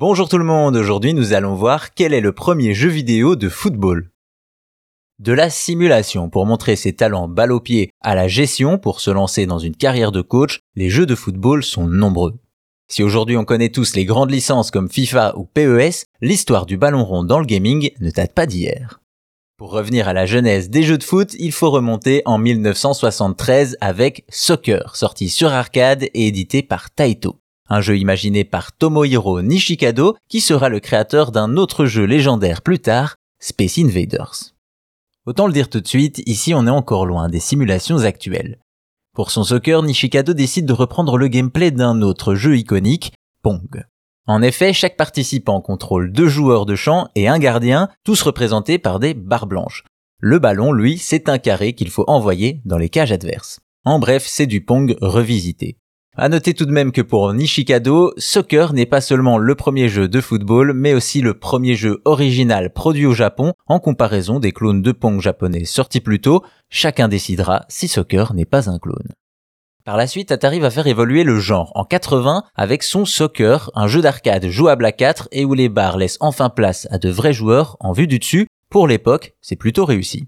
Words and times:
Bonjour 0.00 0.28
tout 0.28 0.38
le 0.38 0.44
monde, 0.44 0.76
aujourd'hui 0.76 1.12
nous 1.12 1.32
allons 1.32 1.56
voir 1.56 1.92
quel 1.92 2.14
est 2.14 2.20
le 2.20 2.30
premier 2.30 2.72
jeu 2.72 2.88
vidéo 2.88 3.34
de 3.34 3.48
football. 3.48 4.12
De 5.18 5.32
la 5.32 5.50
simulation 5.50 6.30
pour 6.30 6.46
montrer 6.46 6.76
ses 6.76 6.92
talents 6.92 7.26
balle 7.26 7.50
au 7.50 7.58
pied 7.58 7.90
à 8.00 8.14
la 8.14 8.28
gestion 8.28 8.78
pour 8.78 9.00
se 9.00 9.10
lancer 9.10 9.44
dans 9.46 9.58
une 9.58 9.74
carrière 9.74 10.12
de 10.12 10.20
coach, 10.20 10.60
les 10.76 10.88
jeux 10.88 11.04
de 11.04 11.16
football 11.16 11.64
sont 11.64 11.88
nombreux. 11.88 12.38
Si 12.86 13.02
aujourd'hui 13.02 13.36
on 13.36 13.44
connaît 13.44 13.70
tous 13.70 13.96
les 13.96 14.04
grandes 14.04 14.30
licences 14.30 14.70
comme 14.70 14.88
FIFA 14.88 15.36
ou 15.36 15.46
PES, 15.46 16.06
l'histoire 16.20 16.64
du 16.64 16.76
ballon 16.76 17.04
rond 17.04 17.24
dans 17.24 17.40
le 17.40 17.44
gaming 17.44 17.90
ne 17.98 18.12
date 18.12 18.34
pas 18.34 18.46
d'hier. 18.46 19.00
Pour 19.56 19.72
revenir 19.72 20.06
à 20.06 20.12
la 20.12 20.26
genèse 20.26 20.70
des 20.70 20.84
jeux 20.84 20.98
de 20.98 21.02
foot, 21.02 21.34
il 21.40 21.50
faut 21.50 21.72
remonter 21.72 22.22
en 22.24 22.38
1973 22.38 23.76
avec 23.80 24.24
Soccer, 24.28 24.94
sorti 24.94 25.28
sur 25.28 25.52
arcade 25.52 26.04
et 26.04 26.28
édité 26.28 26.62
par 26.62 26.88
Taito 26.92 27.40
un 27.68 27.80
jeu 27.80 27.98
imaginé 27.98 28.44
par 28.44 28.72
Tomohiro 28.72 29.42
Nishikado 29.42 30.16
qui 30.28 30.40
sera 30.40 30.68
le 30.68 30.80
créateur 30.80 31.32
d'un 31.32 31.56
autre 31.56 31.86
jeu 31.86 32.04
légendaire 32.04 32.62
plus 32.62 32.78
tard, 32.78 33.16
Space 33.40 33.78
Invaders. 33.78 34.54
Autant 35.26 35.46
le 35.46 35.52
dire 35.52 35.68
tout 35.68 35.80
de 35.80 35.88
suite, 35.88 36.22
ici 36.26 36.54
on 36.54 36.66
est 36.66 36.70
encore 36.70 37.06
loin 37.06 37.28
des 37.28 37.40
simulations 37.40 37.98
actuelles. 37.98 38.58
Pour 39.14 39.30
son 39.30 39.44
soccer, 39.44 39.82
Nishikado 39.82 40.32
décide 40.32 40.66
de 40.66 40.72
reprendre 40.72 41.18
le 41.18 41.28
gameplay 41.28 41.70
d'un 41.70 42.02
autre 42.02 42.34
jeu 42.34 42.56
iconique, 42.56 43.12
Pong. 43.42 43.84
En 44.26 44.42
effet, 44.42 44.72
chaque 44.72 44.96
participant 44.96 45.60
contrôle 45.60 46.12
deux 46.12 46.28
joueurs 46.28 46.66
de 46.66 46.76
champ 46.76 47.08
et 47.14 47.28
un 47.28 47.38
gardien, 47.38 47.88
tous 48.04 48.22
représentés 48.22 48.78
par 48.78 49.00
des 49.00 49.14
barres 49.14 49.46
blanches. 49.46 49.84
Le 50.20 50.38
ballon, 50.38 50.72
lui, 50.72 50.98
c'est 50.98 51.28
un 51.28 51.38
carré 51.38 51.72
qu'il 51.72 51.90
faut 51.90 52.04
envoyer 52.08 52.60
dans 52.64 52.76
les 52.76 52.88
cages 52.90 53.12
adverses. 53.12 53.60
En 53.84 53.98
bref, 53.98 54.24
c'est 54.26 54.46
du 54.46 54.64
Pong 54.64 54.96
revisité. 55.00 55.78
À 56.20 56.28
noter 56.28 56.52
tout 56.52 56.66
de 56.66 56.72
même 56.72 56.90
que 56.90 57.00
pour 57.00 57.32
Nishikado, 57.32 58.12
Soccer 58.16 58.72
n'est 58.72 58.86
pas 58.86 59.00
seulement 59.00 59.38
le 59.38 59.54
premier 59.54 59.88
jeu 59.88 60.08
de 60.08 60.20
football, 60.20 60.72
mais 60.74 60.92
aussi 60.92 61.20
le 61.20 61.34
premier 61.34 61.76
jeu 61.76 62.02
original 62.04 62.72
produit 62.72 63.06
au 63.06 63.14
Japon 63.14 63.52
en 63.68 63.78
comparaison 63.78 64.40
des 64.40 64.50
clones 64.50 64.82
de 64.82 64.90
Pong 64.90 65.20
japonais 65.20 65.64
sortis 65.64 66.00
plus 66.00 66.20
tôt. 66.20 66.42
Chacun 66.70 67.06
décidera 67.06 67.66
si 67.68 67.86
Soccer 67.86 68.34
n'est 68.34 68.46
pas 68.46 68.68
un 68.68 68.80
clone. 68.80 69.12
Par 69.84 69.96
la 69.96 70.08
suite, 70.08 70.32
Atari 70.32 70.58
va 70.58 70.70
faire 70.72 70.88
évoluer 70.88 71.22
le 71.22 71.38
genre 71.38 71.70
en 71.76 71.84
80 71.84 72.42
avec 72.56 72.82
son 72.82 73.04
Soccer, 73.04 73.70
un 73.76 73.86
jeu 73.86 74.00
d'arcade 74.00 74.48
jouable 74.48 74.86
à 74.86 74.92
4 74.92 75.28
et 75.30 75.44
où 75.44 75.54
les 75.54 75.68
barres 75.68 75.98
laissent 75.98 76.18
enfin 76.18 76.48
place 76.48 76.88
à 76.90 76.98
de 76.98 77.10
vrais 77.10 77.32
joueurs 77.32 77.76
en 77.78 77.92
vue 77.92 78.08
du 78.08 78.18
dessus. 78.18 78.48
Pour 78.70 78.88
l'époque, 78.88 79.34
c'est 79.40 79.54
plutôt 79.54 79.84
réussi. 79.84 80.26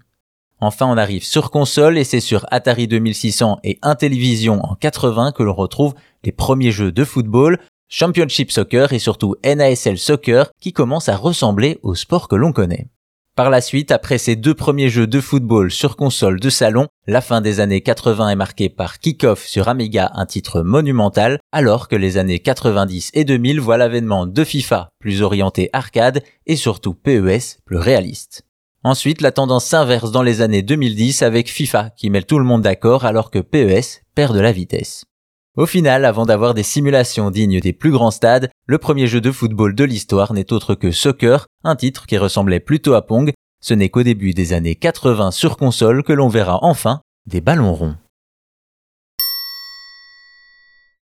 Enfin, 0.63 0.85
on 0.85 0.95
arrive 0.95 1.23
sur 1.23 1.49
console 1.49 1.97
et 1.97 2.03
c'est 2.03 2.19
sur 2.19 2.45
Atari 2.51 2.87
2600 2.87 3.57
et 3.63 3.79
Intellivision 3.81 4.63
en 4.63 4.75
80 4.75 5.31
que 5.31 5.41
l'on 5.41 5.55
retrouve 5.55 5.95
les 6.23 6.31
premiers 6.31 6.71
jeux 6.71 6.91
de 6.91 7.03
football, 7.03 7.57
Championship 7.89 8.51
Soccer 8.51 8.93
et 8.93 8.99
surtout 8.99 9.35
NASL 9.43 9.97
Soccer 9.97 10.51
qui 10.61 10.71
commencent 10.71 11.09
à 11.09 11.17
ressembler 11.17 11.79
au 11.81 11.95
sport 11.95 12.27
que 12.27 12.35
l'on 12.35 12.53
connaît. 12.53 12.87
Par 13.35 13.49
la 13.49 13.59
suite, 13.59 13.91
après 13.91 14.19
ces 14.19 14.35
deux 14.35 14.53
premiers 14.53 14.89
jeux 14.89 15.07
de 15.07 15.19
football 15.19 15.71
sur 15.71 15.95
console 15.95 16.39
de 16.39 16.49
salon, 16.51 16.87
la 17.07 17.21
fin 17.21 17.41
des 17.41 17.59
années 17.59 17.81
80 17.81 18.29
est 18.29 18.35
marquée 18.35 18.69
par 18.69 18.99
Kick-Off 18.99 19.47
sur 19.47 19.67
Amiga, 19.67 20.11
un 20.13 20.27
titre 20.27 20.61
monumental, 20.61 21.39
alors 21.51 21.87
que 21.87 21.95
les 21.95 22.17
années 22.17 22.39
90 22.39 23.11
et 23.15 23.23
2000 23.23 23.59
voient 23.59 23.77
l'avènement 23.77 24.27
de 24.27 24.43
FIFA, 24.43 24.89
plus 24.99 25.23
orienté 25.23 25.69
arcade, 25.73 26.21
et 26.45 26.55
surtout 26.55 26.93
PES, 26.93 27.57
plus 27.65 27.77
réaliste. 27.77 28.43
Ensuite, 28.83 29.21
la 29.21 29.31
tendance 29.31 29.65
s'inverse 29.65 30.11
dans 30.11 30.23
les 30.23 30.41
années 30.41 30.63
2010 30.63 31.21
avec 31.21 31.51
FIFA 31.51 31.91
qui 31.91 32.09
met 32.09 32.23
tout 32.23 32.39
le 32.39 32.45
monde 32.45 32.63
d'accord 32.63 33.05
alors 33.05 33.29
que 33.29 33.37
PES 33.37 34.01
perd 34.15 34.35
de 34.35 34.39
la 34.39 34.51
vitesse. 34.51 35.05
Au 35.55 35.67
final, 35.67 36.03
avant 36.03 36.25
d'avoir 36.25 36.55
des 36.55 36.63
simulations 36.63 37.29
dignes 37.29 37.59
des 37.59 37.73
plus 37.73 37.91
grands 37.91 38.09
stades, 38.09 38.49
le 38.65 38.77
premier 38.79 39.05
jeu 39.05 39.21
de 39.21 39.31
football 39.31 39.75
de 39.75 39.83
l'histoire 39.83 40.33
n'est 40.33 40.51
autre 40.51 40.73
que 40.73 40.91
Soccer, 40.91 41.45
un 41.63 41.75
titre 41.75 42.07
qui 42.07 42.17
ressemblait 42.17 42.59
plutôt 42.59 42.93
à 42.93 43.05
Pong. 43.05 43.33
Ce 43.61 43.75
n'est 43.75 43.89
qu'au 43.89 44.01
début 44.01 44.33
des 44.33 44.53
années 44.53 44.75
80 44.75 45.29
sur 45.29 45.57
console 45.57 46.01
que 46.01 46.13
l'on 46.13 46.29
verra 46.29 46.57
enfin 46.63 47.01
des 47.27 47.41
ballons 47.41 47.75
ronds. 47.75 47.97